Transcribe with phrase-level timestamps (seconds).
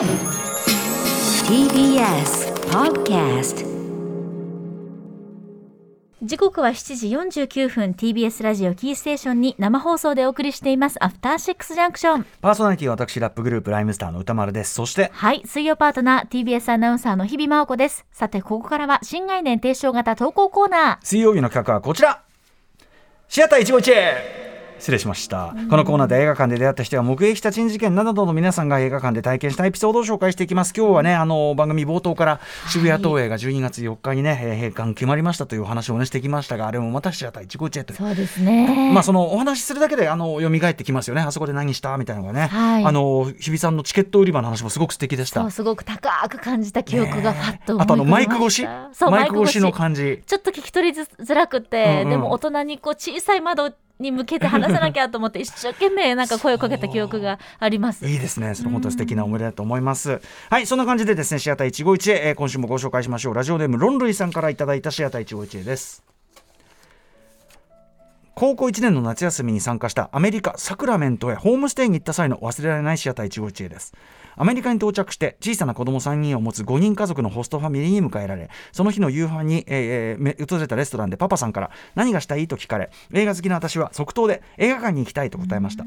[0.00, 0.08] TBS
[2.70, 3.66] Podcast
[6.22, 7.08] 時刻は7時
[7.42, 14.72] 49分 TBS ラジオキーステーションに生放送でお送りしていますアフターシックスジャンクションパーソナリティは私ラップグループライムスターの歌丸です。
[14.72, 18.06] そしてはい水曜パートナー TBS アナウンサーの日々真央子です。
[18.10, 21.06] さてここからは新概念提唱型投稿コーナー。
[21.06, 22.22] 水曜日の企画はこちら。
[23.28, 24.39] シアター一期一会
[24.80, 30.72] 失礼しました、このコーナーで映画館で出会った人や目撃した珍事件などの皆さんが映画館で体験したエピソードを紹介していきます。
[30.74, 37.96] 今日はねあの番組冒頭から渋谷東映が12月4日にね、えー閉館決まりましたというお話をねしてきましたがあれもまたシアター一期一会という。
[37.96, 38.90] そうですね。
[38.92, 41.22] まあそのお話しするだけであの蘇ってきますよね。
[41.22, 42.84] あそこで何したみたいなのがね、はい。
[42.84, 45.50] あの日比さんのチケット売り場の話もすごく素敵でした。
[45.50, 48.66] すごく高く感じた記憶がファッとあとあのマイクま越し。
[49.00, 50.22] マイク越しの感じ。
[50.26, 52.10] ちょっと聞き取りづらくて、うんうん。
[52.10, 58.06] でも大人にこう小さい窓に向けて話さなきゃと思って一生懸命なんか声をかけた記憶があります。
[58.06, 58.54] いいですね。
[58.54, 60.20] それ本当に素敵な思い出だと思います。
[60.48, 63.34] はい、そんな感じでですね、シアター一期一会、えー今週もご紹介しましょう。
[63.34, 66.02] ラジオネームロンルイさんからいただいたシアター一期一会です。
[68.40, 73.92] 高校1年の夏休みに参加したアメリカ・サクラメントへホームステイに行った際の忘れられないシアター一期一会です。
[74.34, 82.48] アメリカに到着して小さな子供3人を持つ5人家族のホストファミリーに迎えられその日の夕飯に、えー訪れたレストランでパパさんから何がしたい？
[82.48, 85.84] と聞かれ映画好きな私は即答で映画館に行きたいと答えました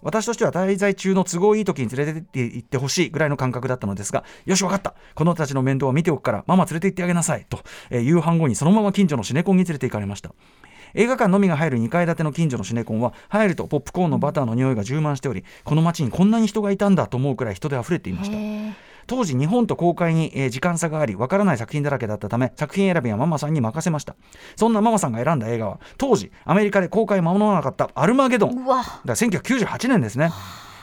[0.00, 4.94] 私としては滞在中の都合いい時に連れてって行ってほしいぐらいの感覚だったのですがよし分かった。
[5.16, 7.58] この子たちの面倒は見ておくからママ連れて行ってあげなさいと、
[7.90, 10.30] えー夕飯後にそのまま近所のシネコンに連れて行かれました。
[10.94, 18.36] 映画館のみが入る2階建ての近所のシネコンは入るとポップコーンのバターの匂いが充満しておりこの街にこんなに人がいたんだと思うくらい人で溢れていました。
[19.06, 24.16] 当時日本と公開に、えー時間差がありわからない作品だらけだったため作品選びはママさんに任せました。
[24.56, 28.64] そんなママさんが選んだ映画は当時アメリカで公開間もなかったアルマゲドン。
[28.64, 30.30] だから1998年ですね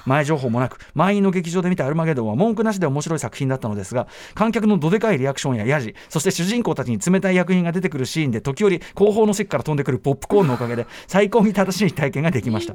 [0.06, 12.74] 前情報もなく満員の劇場で見たアルマゲドンは文句なしで面白い作品だったのですが観客のどでかいリアクションやヤジそして主人公たちに冷たい役員が出てくるシーンで時折後方の席から飛んでくるポップコーンのおかげで最高に正しい体験ができました。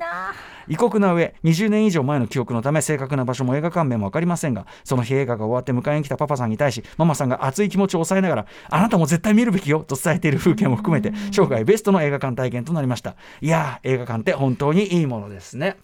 [0.70, 13.16] 異国な上20年以上前の記憶のため正確な場所も映画館名も分かりませんがその日映画が終わって迎えに来たパパさんに対しママさんが熱い気持ちを抑えながらあなたも絶対見るべきよと伝えている風景も含めて生涯ベストの映画館体験となりました。
[13.40, 15.78] いやー映画館って本当にいいものですね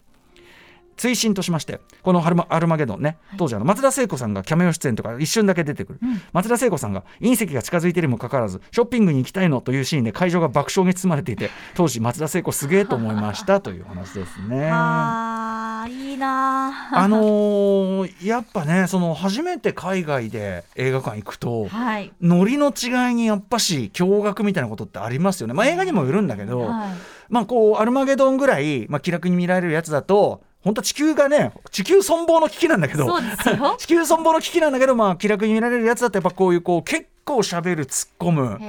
[0.95, 5.99] 追伸としましてこのアルマアルマゲドンね当時あの松田聖子さんがキャメオ出演とか一瞬だけ出てくる、
[6.33, 14.69] 松田聖子さんが隕石が近づいているにもかかわらずショッピングに行きたいのというシーンで会場が爆笑に包まれていて当時松田聖子すげえと思いましたという話ですね。
[14.71, 22.11] あーいいな あのーやっぱねその初めて海外で映画館行くとはい。
[22.21, 25.53] ノリの違いにやっぱし驚愕みたいなことってありますよね。
[25.53, 26.89] まあ映画にもよるんだけど、はい。
[27.29, 33.07] まあこうアルマゲドンぐらい、まあ、気楽に見られるやつだと本当地球がね地球存亡の危機なんだけど。
[33.77, 38.65] 地球存亡の危機なんだけどまあ気楽に見られるやつだとやっぱこういうこう結構喋る突っ込むブ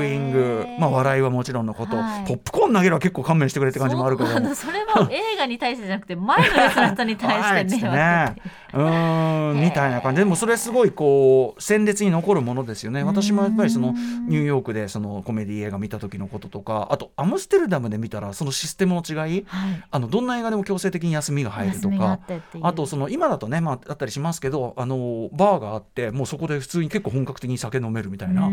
[0.00, 2.26] ーイング、まあ、笑いはもちろんのこと、はい。
[2.26, 9.60] ポップコーン投げるは結構勘弁してくれって感じもあるけど それは映画に対してじゃなくて前のやつの人に対して迷惑はいつってねうーん。
[9.60, 13.02] みたいな感じでもそれすごいこう鮮烈に残るものですよね。
[13.02, 13.92] 私もやっぱりその
[14.26, 19.16] ニューヨークでそのコメディ映画見た時のこととかあとアムステルダムで見たらそのシステムの違い。
[19.16, 19.44] はい。
[19.90, 22.20] あのどんな映画でも強制的に休みが入るとか。
[22.62, 28.50] あとその今だとね、まあ、あったりしますけどあのバーがあってもうそこで普通に結構本格的に酒飲めるみたいな。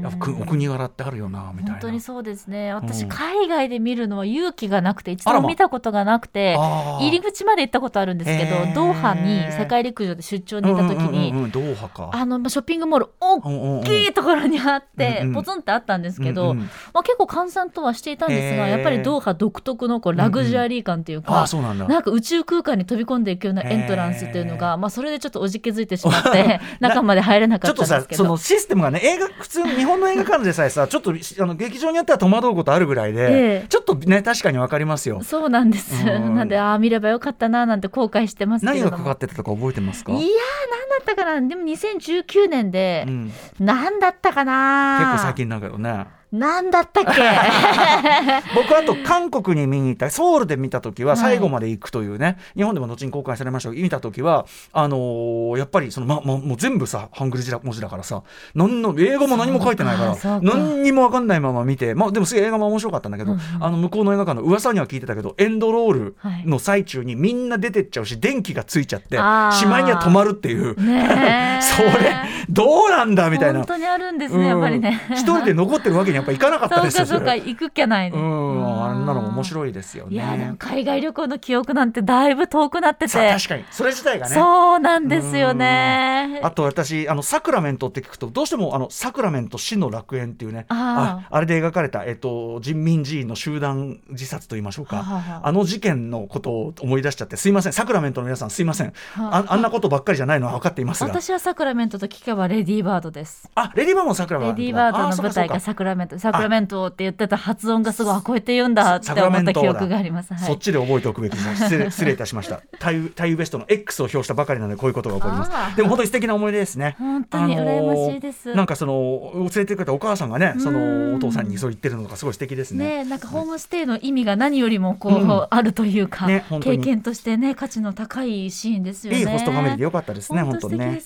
[0.00, 1.72] やっぱくお国柄ってあるよなみたいな。
[1.72, 2.72] 本当にそうですね。
[2.72, 3.08] 私、うん。
[3.08, 7.04] 海外で見るのは勇気がなくて一度も見たことがなくてあー。
[7.04, 12.10] 入り口まで行ったことあるんですけどドーハに世界陸上で出張に行った時に、うんうんうんうん、ドーハか。
[12.12, 21.86] あのまあショッピングモール大きいところにあって、ポツンってあったんですけど、うんうんまあ、結構閑散とはしていたんですがやっぱりドーハ独特のこうラグジュアリー感というか、なんだ。
[21.86, 28.36] なんか宇宙空間に飛び込んでいくようなエントランスっていうのが、まあ、それでちょっとおじけづいてしまって 中まで入れなかったんですけど。
[28.50, 35.94] システムがね映画普通の日本の映画館でさえさちょっとあの劇場によっては戸惑うことあるぐらいで、ええちょっとね確かにわかりますよそうなんです。
[36.06, 38.64] うんなんで、ああ、見ればよかったな、なんて後悔してます。
[38.64, 40.12] 何がかかってたとか覚えてますか？
[40.12, 41.48] いやー、なんだったかな。
[41.48, 44.98] でも2019年でう、ん、なんだったかな。
[45.00, 45.34] 結構最。
[45.34, 47.20] 近だけどねなんだったっけ？
[48.54, 53.70] 僕あと韓国に見に行ったソウルで見た時は最後まで行くというね、日本でも後に公開されました。
[53.70, 58.22] けど見た時はあのーやっぱりその、まま、もう全部さハングル字文字だからさ
[58.54, 63.64] 何の英語も何も書いてないから何にも分かんないまま見て、まあ、でもすげえ映画も面白かったんだけど、うんうん。
[63.64, 69.16] あの向こうの映画館の噂には聞いてたけどエンドロールはいの最中にみんな出てっちゃうし電気がついちゃって
[69.56, 70.74] しまいには止まるっていう。
[71.60, 72.14] それ
[72.50, 75.00] どうなんだみたいな本当にあるんですね、やっぱりね。
[75.10, 78.18] うん一人で残ってるわけにやっぱいかなかったですよそうかそうか、れ行くっきゃないね。
[78.18, 83.12] うんあんなのも面白いですよいや、でねも海外旅行の記憶なんてだいぶ遠くなってて。
[83.12, 86.19] 確かにそれ自体がねそうなんですよね。
[86.42, 99.56] あと私あのサクラメントって聞くとどうしてもあのサクラメント死の楽園っていうねあああれで描かれた、えっと、人民寺院の集団自殺と言いましょうか、はあの事件のことを思い出しちゃってすいませんサクラメントの皆さんすいません、はあああ。
[99.56, 101.08] んなことばっかりじゃないのは分かっていますが。
[101.08, 103.48] 私はサクラメントと聞けばレディーバードです。
[103.54, 104.56] あレディーバードもサクラメント。
[104.56, 110.34] レディーバードの舞台がサクラメント、サクラメントって言ってた発音がすごい、あ、こうやって言うんだって思った記憶があります。
[110.34, 110.42] はい。
[110.42, 110.58] そっ。
[110.58, 111.56] ちで覚えておくべきです。
[111.64, 112.62] 失礼失礼いたしました。
[112.78, 115.76] タイタイウベストの X を表したばかりなのでこういうことが起こります。
[115.76, 118.54] でも本当に素敵な思い出ですね本当に羨ましいです。
[118.54, 129.20] なんかその連れてくれたお母さんがねそうんのお父さんにそう言ってるのがすごい素敵ですねねえなんかホームステイの意味が何よりもこう、うんあるというか、ね経験としてね価値の高いシーンですよね。
[129.20, 131.00] いいホストファミリーでよかったですね本当にね。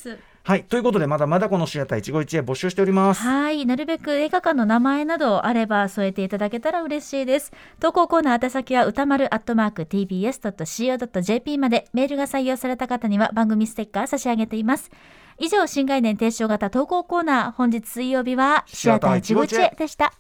[0.46, 3.64] はいということでまだまだこのシアター一期一会募集しておりますはい。
[3.64, 7.50] なるべく映画館の名前などあれば添えていただけたら嬉しいです。
[7.80, 14.90] 投稿コーナー宛先は歌丸アットマーク tbs.co.jp までメールが採用された方には番組ステッカー差し上げています。
[15.38, 20.12] 以上、新概念提唱型投稿コーナー、本日水曜日はシアター一期一会でした。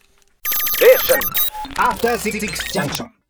[1.76, 2.40] After Six
[2.72, 3.23] Junction.